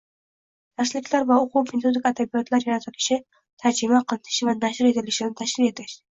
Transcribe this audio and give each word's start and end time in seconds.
darsliklar 0.81 1.27
va 1.31 1.37
o`quv-metodik 1.41 2.07
adabiyotlar 2.11 2.65
yaratilishi, 2.69 3.19
tarjima 3.67 4.01
qilinishi 4.15 4.51
va 4.51 4.59
nashr 4.67 4.93
etilishini 4.95 5.37
tashkil 5.45 5.71
etish; 5.71 5.97